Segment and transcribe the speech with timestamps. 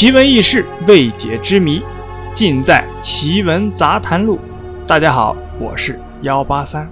[0.00, 1.82] 奇闻异事、未解之谜，
[2.34, 4.38] 尽在《奇闻杂谈录》。
[4.86, 6.90] 大家好，我是幺八三。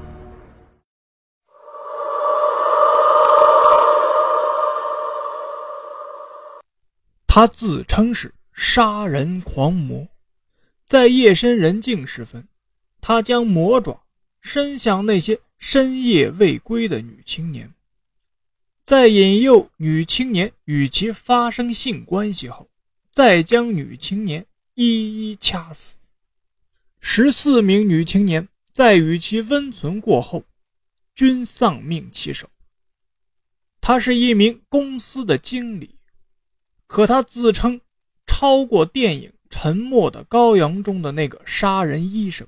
[7.27, 10.06] 他自称是杀人狂魔，
[10.85, 12.47] 在夜深人静时分，
[13.01, 14.03] 他将魔爪
[14.43, 17.73] 伸向那些深夜未归的女青年，
[18.84, 22.69] 在引诱女青年与其发生性关系后。
[23.19, 25.96] 再将女青年一一掐死。
[27.00, 30.45] 十四名女青年在与其温存过后，
[31.16, 32.48] 均丧命其手。
[33.80, 35.96] 他是一名公司的经理，
[36.86, 37.80] 可他自称
[38.24, 42.46] 超过电影《沉默的羔羊》中的那个杀人医生，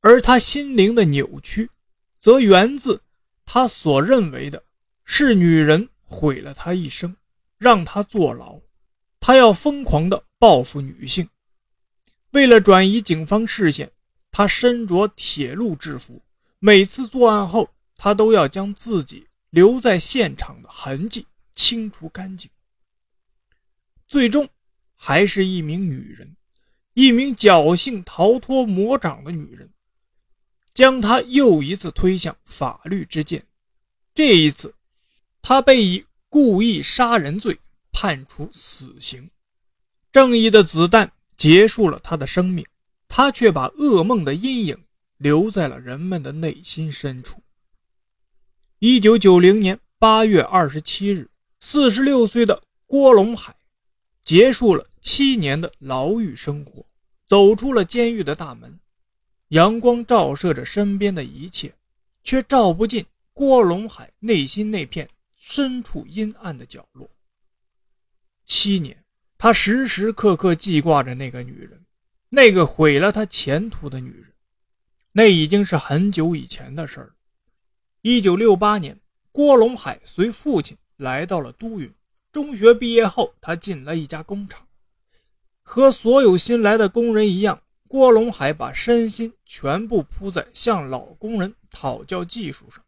[0.00, 1.70] 而他心灵的扭曲，
[2.18, 3.00] 则源自
[3.46, 4.62] 他所认为的
[5.06, 7.16] 是女人毁了他一生，
[7.56, 8.60] 让他坐牢。
[9.26, 11.26] 他要疯狂地报复女性，
[12.32, 13.90] 为了转移警方视线，
[14.30, 16.20] 他身着铁路制服。
[16.58, 22.50] 每次作案后，他都要将自己留在现场的痕迹清除干净。
[24.06, 24.46] 最终，
[24.94, 26.36] 还是一名女人，
[26.92, 29.70] 一名侥幸逃脱魔掌的女人，
[30.74, 33.46] 将他又一次推向法律之剑。
[34.14, 34.74] 这一次，
[35.40, 37.58] 他被以故意杀人罪。
[37.94, 39.30] 判处死刑，
[40.12, 42.66] 正义的子弹结束了他的生命，
[43.08, 44.84] 他却把噩梦的阴影
[45.16, 47.40] 留在了人们的内心深处。
[48.80, 53.54] 一九九零年八月二十七日，四十六岁的郭龙海
[54.24, 56.84] 结束了七年的牢狱生活，
[57.28, 58.80] 走出了监狱的大门。
[59.48, 61.72] 阳光照射着身边的一切，
[62.24, 67.08] 却照不进郭龙海内心那片深处阴暗的角落。
[68.44, 69.04] 七年，
[69.38, 71.84] 他时时刻刻记挂着那个女人，
[72.28, 74.32] 那个毁了他前途的女人。
[75.12, 77.14] 那已经是很久以前的事儿了。
[78.02, 81.92] 一九六八年，郭龙海随父亲来到了都匀。
[82.32, 84.66] 中学毕业后，他进了一家工厂。
[85.62, 92.84] 和所有新来的工人一样，郭龙海把身心全部扑在向老工人讨教技术上。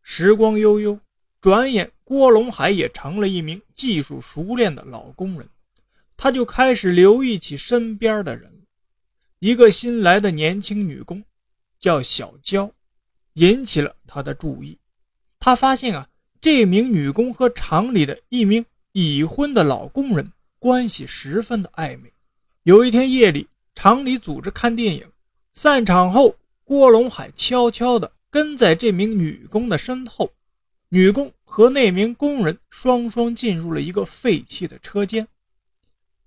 [0.00, 1.00] 时光悠悠，
[1.44, 1.90] 转眼。
[2.04, 5.46] 郭龙海也成了一名技术熟练的老工人，
[6.16, 8.50] 他就开始留意起身边的人。
[9.40, 11.22] 一个新来的年轻女工，
[11.78, 12.70] 叫小娇，
[13.34, 14.78] 引起了他的注意。
[15.38, 16.08] 他发现啊，
[16.40, 22.10] 这名女工和厂里的一名已婚的老工人关系十分的暧昧。
[22.62, 25.06] 有一天夜里，厂里组织看电影，
[25.52, 26.34] 散场后，
[26.64, 30.30] 郭龙海悄悄地跟在这名女工的身后，
[30.94, 31.32] 女工。
[31.44, 35.28] 和那名工人双双进入了一个废弃的车间，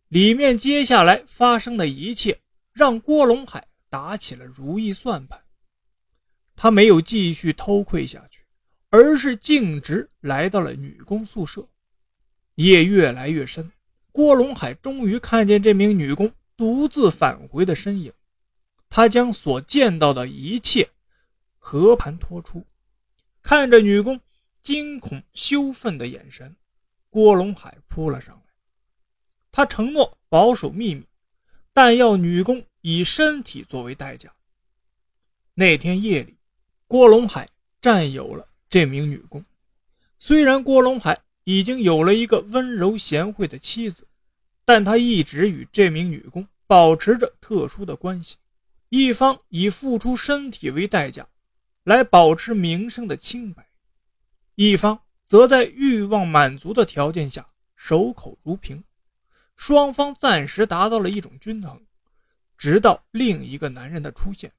[0.07, 2.39] 里面接下来发生的一切
[2.71, 5.37] 让郭龙海打起了如意算盘。
[6.55, 8.39] 他没有继续偷窥下去，
[8.89, 11.67] 而是径直来到了女工宿舍。
[12.55, 13.69] 夜越来越深，
[14.13, 18.13] 郭龙海终于看见这名女工独自返回的身影。
[18.89, 20.89] 他将所见到的一切
[21.57, 22.65] 和盘托出，
[23.41, 24.17] 看着女工。
[24.67, 26.53] 惊恐羞愤的眼神，
[27.09, 28.41] 郭龙海扑了上来。
[29.49, 31.05] 他承诺保守秘密，
[31.71, 34.29] 但要女工以身体作为代价。
[35.53, 36.35] 那天夜里，
[36.85, 37.47] 郭龙海
[37.79, 39.41] 占有了这名女工。
[40.19, 44.05] 虽然郭龙海已经有了一个温柔贤惠的妻子，
[44.65, 48.35] 但他一直与这名女工保持着特殊的关系。
[48.89, 51.25] 一方以付出身体为代价，
[51.85, 53.65] 来保持名声的清白。
[54.59, 57.45] 一方则在欲望满足的条件下
[57.75, 58.83] 守口如瓶，
[59.55, 61.79] 双方暂时达到了一种均衡，
[62.57, 64.51] 直到另一个男人的出现，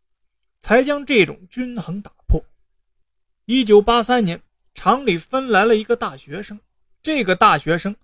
[0.61, 2.41] 才将这种均衡打破。
[3.47, 4.41] 一九八三年，
[4.73, 6.61] 厂里分来了一个大学生，
[7.03, 7.97] 这个大学生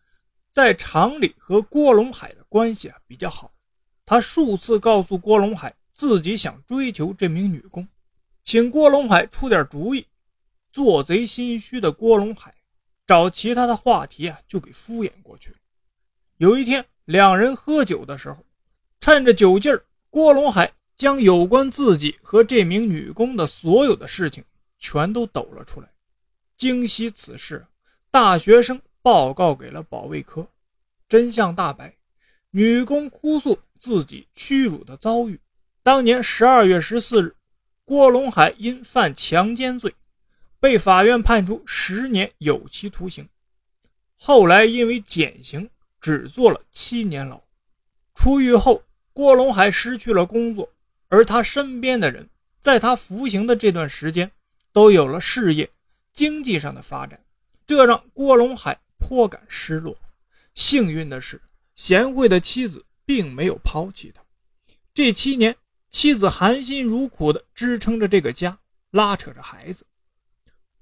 [0.51, 3.53] 在厂里和郭龙海的关系啊比较好，
[4.05, 7.87] 他数次告诉郭龙海自己想追求这名女工，
[8.43, 10.05] 请郭龙海出点主意。
[10.75, 12.53] 做贼心虚的郭龙海，
[13.07, 15.57] 找其他的话题啊，就给敷衍过去了。
[16.39, 18.45] 有一天，两人喝酒的时候，
[18.99, 24.43] 趁着酒劲儿，郭龙海将有关自己和这名女工的所有的事情
[24.81, 25.89] 全都抖了出来。
[26.57, 27.65] 惊悉此事，
[28.11, 30.45] 大学生报告给了保卫科。
[31.09, 31.95] 真相大白，
[32.51, 35.39] 女工哭诉自己屈辱的遭遇。
[35.85, 37.37] 当年十二月十四日，
[37.85, 39.95] 郭龙海因犯强奸罪。
[40.65, 43.29] 被法院判处十年有期徒刑，
[44.17, 45.69] 后来因为减刑
[46.01, 47.39] 只坐了七年牢。
[48.15, 48.83] 出狱后，
[49.13, 50.73] 郭龙海失去了工作，
[51.09, 52.31] 而他身边的人，
[52.63, 54.31] 在他服刑的这段时间，
[54.73, 55.69] 都有了事业、
[56.15, 57.23] 经济上的发展，
[57.67, 59.95] 这让郭龙海颇感失落。
[60.55, 61.39] 幸运的是，
[61.77, 64.23] 贤惠的妻子并没有抛弃他。
[64.95, 65.55] 这七年，
[65.91, 68.59] 妻子含辛茹苦地支撑着这个家，
[68.93, 69.85] 拉扯着孩子。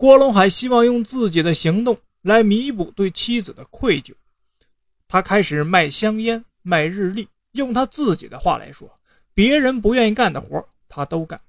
[0.02, 4.12] 郭龙海希望用自己的行动来弥补对妻子的愧疚。
[5.06, 8.98] 他开始卖香烟、卖日历，用他自己的话来说，
[9.32, 11.40] 别人不愿意干的活，他都干。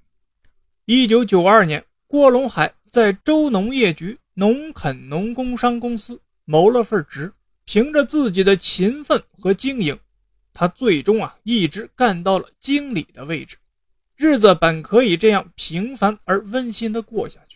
[0.86, 7.34] 一九九二年，郭龙海在州农业局农垦农工商公司谋了份职，
[7.66, 9.98] 凭着自己的勤奋和经营。
[10.54, 13.58] 他最终啊，一直干到了经理的位置，
[14.16, 17.53] 日子本可以这样平凡而温馨的过下去。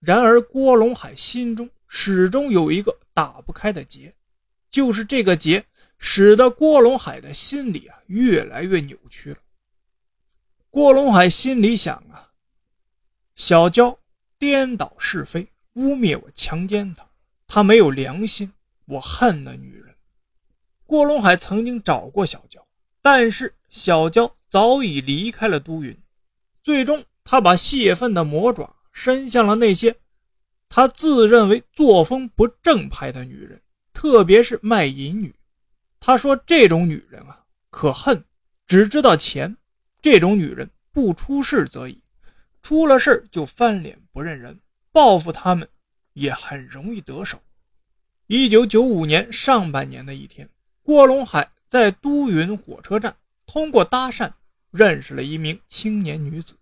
[0.00, 4.14] 然而，郭龙海心中始终有一个打不开的结，
[4.70, 5.64] 就是这个结
[5.98, 9.38] 使得郭龙海的心里啊越来越扭曲了。
[10.70, 12.30] 郭龙海心里想啊，
[13.34, 13.98] 小娇
[14.38, 17.04] 颠倒是非，污蔑我强奸她，
[17.48, 18.52] 她没有良心，
[18.84, 19.96] 我恨那女人。
[20.86, 22.64] 郭龙海曾经找过小娇，
[23.02, 25.98] 但是小娇早已离开了都匀。
[26.62, 29.96] 最终，他把泄愤的魔爪伸向了那些
[30.68, 33.62] 他自认为作风不正派的女人，
[33.92, 35.32] 特别是卖淫女。
[36.00, 38.24] 他说：“这种女人啊，可恨，
[38.66, 39.56] 只知道钱。
[40.02, 42.02] 这种女人不出事则已，
[42.60, 44.58] 出了事就翻脸不认人，
[44.90, 45.68] 报复他们
[46.14, 47.40] 也很容易得手。”
[48.26, 50.48] 一九九五年上半年的一天。
[50.82, 53.14] 郭龙海在都匀火车站
[53.46, 54.32] 通过搭讪
[54.70, 56.54] 认识了一名青年女子，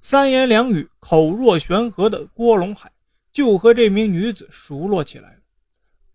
[0.00, 2.90] 三言两语、口若悬河的郭龙海
[3.32, 5.38] 就和这名女子熟络起来了。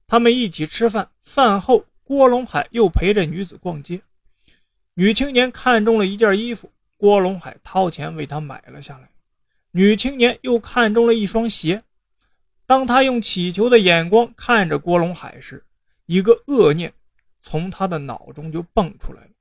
[0.08, 4.02] 他们一起吃饭，饭后郭龙海又陪着女子逛街。
[4.94, 9.10] 女青年看中了一件衣服，郭龙海掏钱为她买了下来。
[9.72, 11.82] 女青年又看中了一双鞋，
[12.66, 15.66] 当她用乞求的眼光看着郭龙海时，
[16.06, 16.94] 一个恶念。
[17.42, 19.32] 从她的脑中就蹦出来了，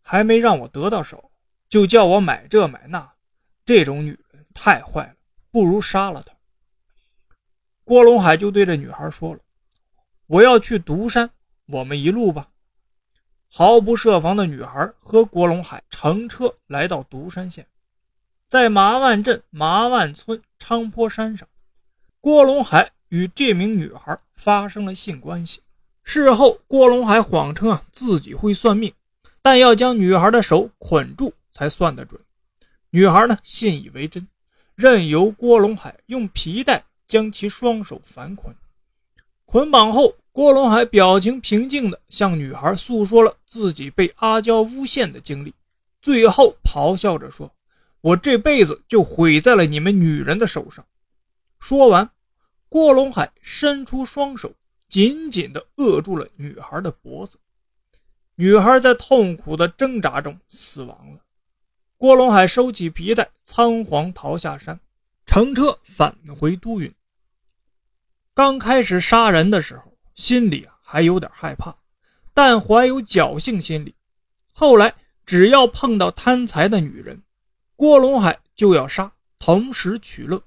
[0.00, 1.30] 还没让我得到手，
[1.68, 3.12] 就叫我买这买那，
[3.66, 5.16] 这种女人太坏了，
[5.50, 6.32] 不如杀了她。
[7.82, 9.40] 郭龙海就对这女孩说了
[10.28, 11.28] ：“我要去独山，
[11.66, 12.48] 我们一路吧。”
[13.50, 17.66] 毫不设防的女孩和郭龙海乘车来到独山县，
[18.46, 21.48] 在麻万镇麻万村昌坡山上，
[22.20, 25.60] 郭龙海与这名女孩发生了性关系。
[26.04, 28.92] 事后，郭龙海谎称啊自己会算命，
[29.42, 32.20] 但要将女孩的手捆住才算得准。
[32.96, 34.26] 女孩呢信以为真，
[34.74, 38.56] 任由郭龙海用皮带将其双手反捆。
[39.44, 45.52] 捆绑后，郭龙海表情平静地向女孩诉说了自己被阿娇诬陷的经历，
[46.00, 47.52] 最后咆哮着说
[48.00, 50.82] ：“我这辈子就毁在了你们女人的手上。”
[51.60, 52.08] 说完，
[52.70, 54.54] 郭龙海伸出双手。
[54.88, 57.36] 紧紧地扼住了女孩的脖子，
[58.36, 61.18] 女孩在痛苦的挣扎中死亡了。
[61.98, 64.78] 郭龙海收起皮带，仓皇逃下山，
[65.24, 66.92] 乘车返回都匀。
[68.34, 71.74] 刚开始杀人的时候，心里还有点害怕，
[72.34, 73.94] 但怀有侥幸心理。
[74.52, 77.22] 后来只要碰到贪财的女人，
[77.76, 80.42] 郭龙海就要杀，同时取乐。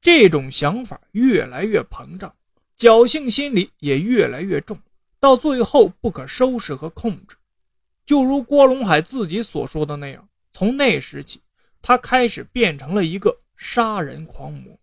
[0.00, 2.34] 这种想法越来越膨胀。
[2.78, 4.78] 侥幸心理也越来越重，
[5.20, 7.36] 到最后不可收拾和控制。
[8.06, 10.26] 就如郭龙海自己所说的那样，
[10.58, 11.40] 从那时起，
[11.80, 14.76] 他开始变成了一个杀人狂魔。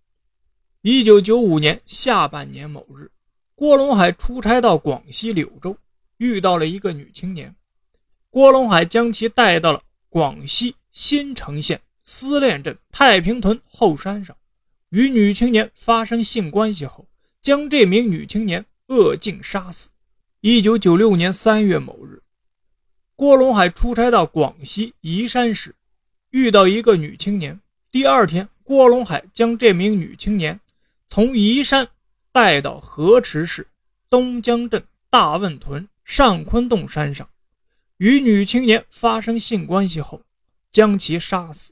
[0.84, 3.12] 一九九五年下半年某日，
[3.56, 5.76] 郭龙海出差到广西柳州，
[6.16, 7.54] 遇到了一个女青年。
[8.30, 14.34] 郭龙海将其带到了广西新城县思练镇太平屯后山上，
[14.92, 17.06] 与女青年发生性关系后。
[17.42, 19.90] 将这名女青年扼颈杀死。
[20.40, 22.24] 一九九六年三月某日，
[23.18, 25.74] 郭龙海出差到广西宜山时，
[26.32, 27.58] 遇到一个女青年。
[27.90, 30.60] 第二天，郭龙海将这名女青年
[31.08, 31.88] 从宜山
[32.34, 33.66] 带到河池市
[34.10, 37.30] 东江镇大汶屯上坤洞山上，
[37.98, 40.22] 与女青年发生性关系后，
[40.70, 41.72] 将其杀死。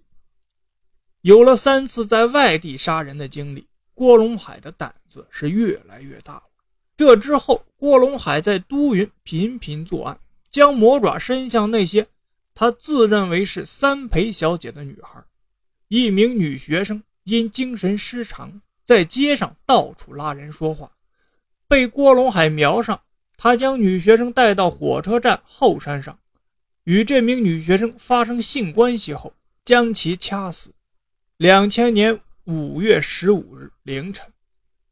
[1.23, 3.67] 有了三次在外地杀人的经历。
[3.95, 6.43] 郭龙海的胆子是越来越大了。
[6.97, 10.19] 这之后，郭龙海在都匀频频作案，
[10.53, 12.05] 将魔爪伸向那些
[12.53, 15.19] 他自认为是三陪小姐的女孩。
[15.87, 20.91] 一名女学生因精神失常，在街上到处拉人说话，
[21.67, 23.01] 被郭龙海瞄上，
[23.35, 26.19] 他将女学生带到火车站后山上，
[26.83, 29.33] 与这名女学生发生性关系后，
[29.65, 30.71] 将其掐死。
[31.37, 34.31] 两千年五月十五日凌晨，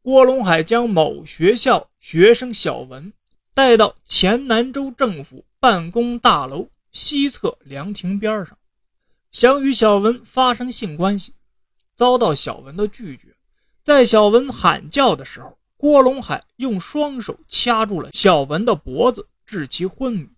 [0.02, 3.12] 郭龙海将某学校学生小文
[3.54, 8.58] 带到黔南州政府办公大楼西侧凉亭边上，
[9.30, 11.34] 想与小文发生性关系，
[11.94, 13.28] 遭到小文的拒绝。
[13.84, 20.28] 在小文喊叫的时候，郭龙海用双手掐住了小文的脖子，致其昏迷。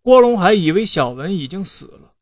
[0.00, 2.14] 郭龙海以为小文已经死了，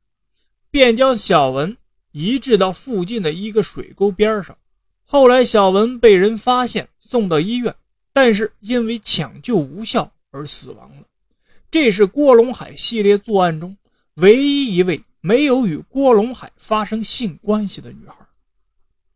[0.72, 1.76] 便将小文
[2.10, 4.58] 移至到附近的一个水沟边上。
[5.04, 7.72] 后来，小文被人发现，送到医院，
[8.12, 11.04] 但是因为抢救无效而死亡了。
[11.70, 13.76] 这是郭龙海系列作案中
[14.14, 18.16] 唯一一位没有与郭龙海发生性关系的女孩。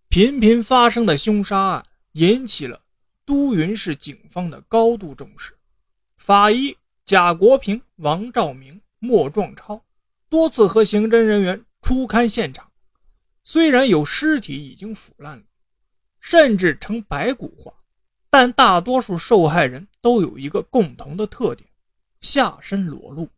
[0.08, 2.80] 频频发生的凶杀案引起了。
[3.24, 5.56] 都匀市警方的高度重视，
[6.18, 9.80] 法医贾国平、王兆明、莫壮超
[10.28, 12.68] 多次和刑侦人员初勘现场。
[13.44, 15.44] 虽然有尸体已经腐烂了，
[16.18, 17.72] 甚至成白骨化，
[18.28, 21.70] 但大多数受害人都有一个共同的特点：
[22.22, 23.28] 下身裸露，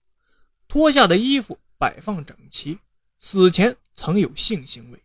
[0.68, 2.78] 脱下的衣服摆放整齐，
[3.18, 5.02] 死前曾有性行为。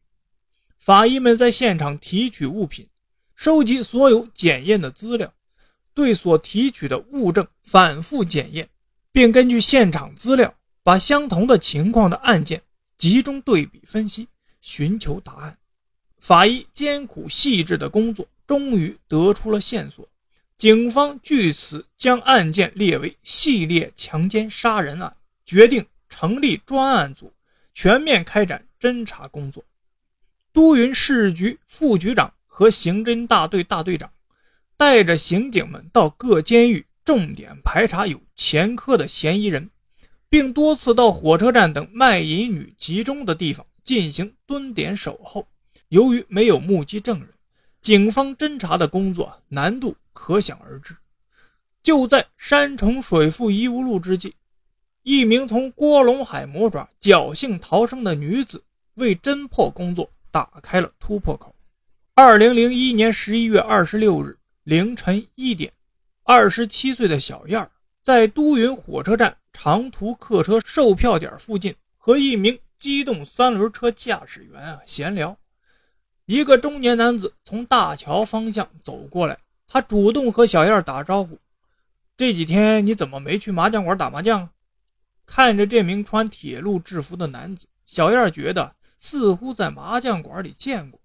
[0.78, 2.88] 法医们在现场提取物品。
[3.36, 5.34] 收集所有检验的资料，
[5.94, 8.70] 对所提取的物证反复检验，
[9.14, 12.62] 并根据现场资料，把相同的情况的案件
[12.98, 14.28] 集中对比分析，
[14.60, 15.58] 寻求答案。
[16.18, 20.06] 法医艰苦细致的工作终于得出了线索，
[20.60, 27.32] 警方据此将案件列为系列强奸杀人案，决定成立专案组，
[27.74, 29.64] 全面开展侦查工作。
[30.52, 32.34] 都匀市局副局长。
[32.52, 34.12] 和刑侦大队大队长
[34.76, 39.70] 带着刑警们到各监狱重点排查有前科的嫌疑人，
[40.28, 45.48] 并多次到火车站等卖淫女集中的地方进行蹲点守候。
[45.88, 47.30] 由于没有目击证人，
[47.80, 50.94] 警方侦查的工作难度可想而知。
[51.82, 54.36] 就在山重水复疑无路之际，
[55.04, 58.62] 一名从郭龙海魔爪侥幸逃生的女子
[58.96, 61.56] 为侦破工作打开了突破口。
[62.16, 65.72] 二零零一年十一月二十六日凌晨一点，
[66.24, 67.72] 二十七岁的小燕
[68.04, 75.36] 在都匀火车站长途客车售票点附近和一名机动三轮车驾驶员啊闲聊。
[76.26, 81.40] 一个中年男子从大桥方向走过来，他主动和小燕打招呼
[82.18, 84.50] ：“这几天你怎么没去麻将馆打麻将？”
[85.26, 91.00] 看着这名穿铁路制服的男子，小燕觉得似乎在麻将馆里见过，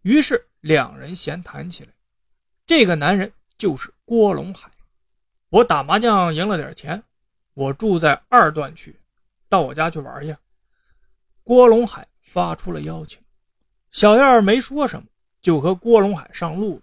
[0.00, 0.46] 于是。
[0.64, 1.90] 两人闲谈起来，
[2.66, 4.70] 这个男人就是郭龙海。
[5.50, 7.02] 我打麻将赢了点钱，
[7.52, 8.98] 我住在二段区，
[9.50, 10.34] 到我家去玩去。
[11.42, 13.20] 郭龙海发出了邀请，
[13.90, 15.06] 小燕没说什么，
[15.42, 16.82] 就和郭龙海上路了。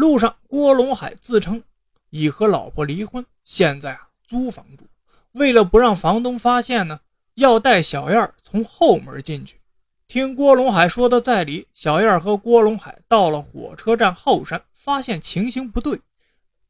[0.00, 1.62] 路上，郭龙海自称
[2.08, 4.86] 已和老婆离婚，现在啊租房住。
[5.32, 7.00] 为了不让房东发现呢，
[7.34, 9.60] 要带小燕从后门进去。
[10.06, 16.00] 听郭龙海说的在理，小燕和郭龙海到了火车站后山，发现情形不对。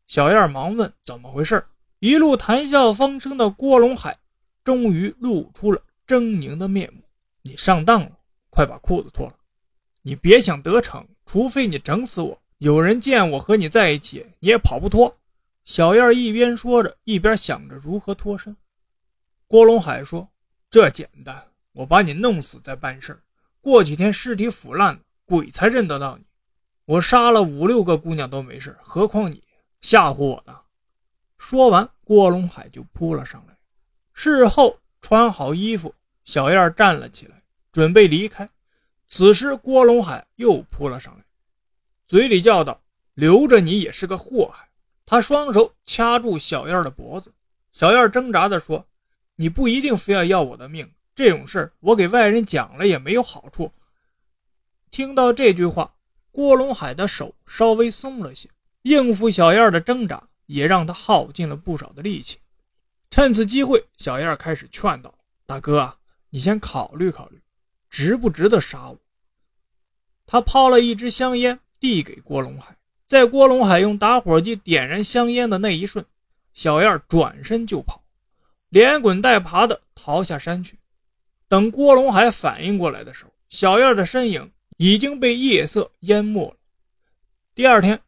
[0.08, 1.64] 小燕忙问怎么回事，
[2.00, 4.18] 一路谈笑风生的郭龙海
[4.64, 7.00] 终于露出了狰狞的面目
[7.42, 8.10] ：“你上当了，
[8.50, 9.34] 快把裤子脱了！
[10.02, 12.42] 你别想得逞，除非你整死我。
[12.60, 15.16] 有人见我和你在一起，你也跑不脱。”
[15.64, 18.54] 小燕一边说着，一边想着如何脱身。
[19.46, 20.28] 郭龙海说
[20.70, 23.22] ：“这简单，我把你弄死再办事儿。”
[23.62, 26.24] 过几天尸体腐烂，鬼才认得到你。
[26.84, 29.42] 我杀了五六个姑娘都没事，何况你
[29.80, 30.60] 吓唬我呢？
[31.38, 33.56] 说完，郭龙海就扑了上来。
[34.12, 38.46] 事后穿好衣服，小燕站了起来，准备离开。
[39.08, 41.24] 此时，郭龙海又扑了上来，
[42.10, 42.82] 嘴里叫道
[43.14, 44.68] ：“留着你也是个祸害。”
[45.06, 47.32] 他双手掐住小燕的脖子。
[47.70, 48.84] 小燕挣扎地说
[49.36, 53.72] ：“你不一定非要要我的命。”这种事我给外人讲了也没有好处。
[54.90, 55.94] 听到这句话，
[56.32, 58.50] 郭龙海的手稍微松了些，
[58.82, 62.40] 应付小燕的挣扎也让他耗尽了不少的力气。
[63.08, 65.14] 趁此机会，小燕开始劝道
[65.46, 65.98] ：“大哥，
[66.30, 67.40] 你先考虑考虑，
[67.88, 68.98] 值不值得杀我？”
[70.26, 72.76] 他抛了一支香烟递给郭龙海，
[73.08, 76.04] 在郭龙海用打火机点燃香烟的那一瞬，
[76.52, 78.04] 小燕转身就跑，
[78.68, 80.78] 连滚带爬地逃下山去。
[81.48, 86.56] 等郭龙海反应过来的时候，小燕的身影已经被夜色淹没了。
[87.54, 88.00] 第二天，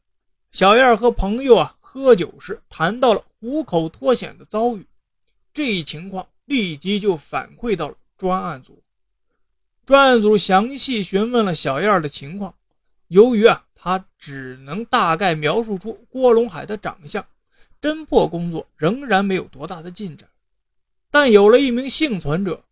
[0.51, 4.87] 小燕和朋友啊喝酒时谈到了虎口脱险的遭遇。
[5.55, 8.83] 这一情况立即就反馈到了专案组。
[9.85, 12.55] 专案组详细询问了小燕的情况。
[13.13, 17.23] 由于啊，他只能大概描述出郭龙海的长相，
[17.79, 20.27] 侦破工作仍然没有多大的进展。
[21.11, 22.65] 但有了一名幸存者，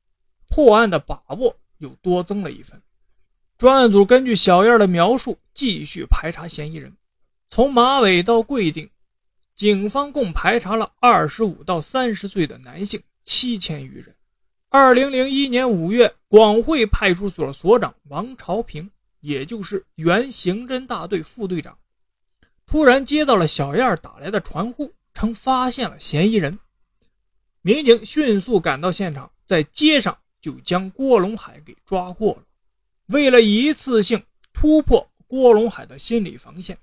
[0.48, 2.80] 破案的把握又多增了一分。
[3.58, 6.90] 专案组根据小燕的描述，继续排查嫌疑人。
[7.50, 8.88] 从马尾到贵定，
[9.54, 14.16] 警方共排查了二十五到三十岁的男性七千余人。
[14.70, 18.90] 二零零一年五月，广汇派出所所长王朝平。
[19.20, 21.78] 也就是原刑侦大队副队长，
[22.66, 26.58] 突然接到了小燕打来的传呼，称发现了嫌疑人。
[27.62, 32.44] 民警迅速赶到现场，在街上就将郭龙海给抓获了。
[33.06, 34.22] 为了一次性
[34.52, 36.78] 突破郭龙海的心理防线，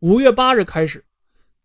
[0.00, 1.04] 五月八日开始，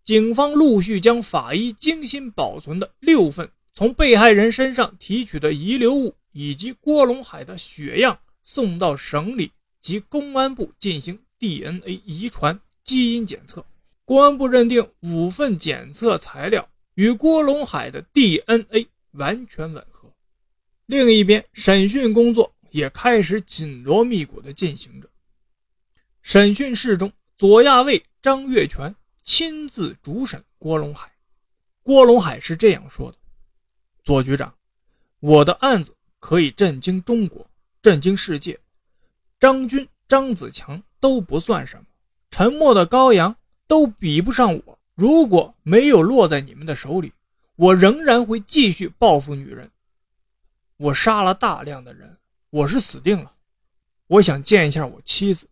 [0.03, 9.51] 警方陆续将法医精心保存的六份从被害人身上提取的遗留物以及郭龙海的血样送到省里。
[9.85, 13.63] 及公安部进行 DNA 遗传基因检测，
[14.03, 20.11] 公安部认定五份检测材料与郭龙海的 DNA 完全吻合。
[20.87, 25.07] 另一边，审讯工作也开始紧锣密鼓地进行着。
[26.23, 31.11] 审讯室中，左亚卫张月全亲自主审郭龙海。
[31.83, 33.17] 郭龙海是这样说的
[34.03, 34.51] ：“左局长，
[35.19, 37.47] 我的案子可以震惊中国，
[37.83, 38.59] 震惊世界。”
[39.39, 41.83] 张军、张子强都不算什么，
[42.31, 43.35] 沉默的羔羊
[43.67, 44.79] 都比不上我。
[44.95, 47.11] 如果没有落在你们的手里，
[47.57, 49.69] 我仍然会继续报复女人。
[50.77, 52.17] 我杀了大量的人，
[52.49, 53.33] 我是死定了。
[54.07, 55.47] 我想见一下我妻子。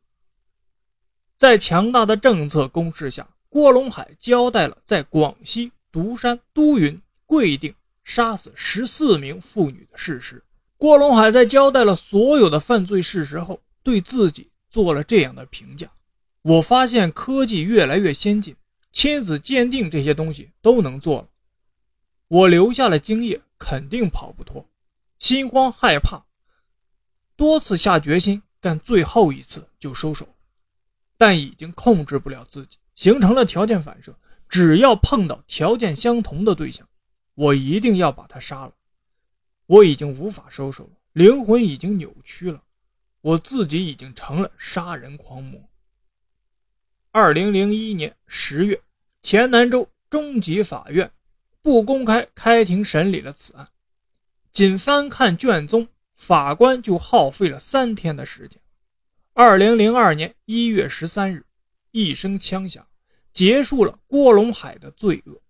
[1.37, 7.75] 在强大的政策攻势下，郭龙海交代了在广西独山、都匀、贵定
[8.05, 10.41] 杀死十四名妇女的事实。
[10.77, 13.59] 郭龙海在交代了所有的犯罪事实后。
[13.83, 15.91] 对自己做了这样的评价：
[16.41, 18.55] 我发现科技越来越先进，
[18.91, 21.29] 亲子鉴定这些东西都能做了。
[22.29, 24.67] 我留下了精液，肯定跑不脱。
[25.19, 26.25] 心慌害怕，
[27.35, 30.35] 多次下决心但最后一次就收手，
[31.17, 34.17] 但已经控制不了自己，形成了条件反射。
[34.49, 36.87] 只要碰到条件相同的对象，
[37.35, 38.73] 我一定要把他杀了。
[39.65, 42.61] 我已经无法收手了，灵魂已经扭曲了。
[43.23, 45.69] 我自己已经成了杀人狂魔。
[47.11, 48.81] 二零零一年十月，
[49.21, 51.09] 黔南州中级法院
[51.61, 53.69] 不公开开庭审理了此案，
[54.51, 58.61] 仅翻看卷宗，法官就耗费了三天的时间。
[59.31, 61.45] 二零零二年一月十三日，
[61.91, 62.85] 一声枪响，
[63.33, 65.41] 结束了郭龙海的罪恶。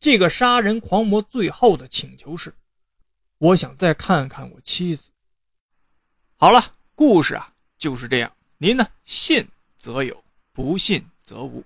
[0.00, 2.54] 这个杀人狂魔最后的请求是：
[3.36, 5.10] 我想再看看我妻子。
[6.36, 6.77] 好了。
[6.98, 9.46] 故事啊就是这样，您呢信
[9.78, 11.62] 则有，不信则无。